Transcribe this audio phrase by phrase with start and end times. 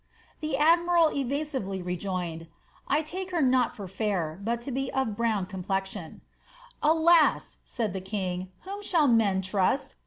[0.39, 2.47] The admiral eraaively rejoined, ^
[2.87, 7.57] I take her not for /air, but to be of a hrmon complexion.'' ^ Alas
[7.61, 9.93] r* said the king, ^ whom shall men trust